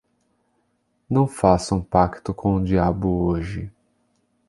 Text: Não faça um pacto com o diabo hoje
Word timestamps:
Não 1.07 1.27
faça 1.27 1.75
um 1.75 1.81
pacto 1.83 2.33
com 2.33 2.55
o 2.55 2.63
diabo 2.63 3.07
hoje 3.25 3.71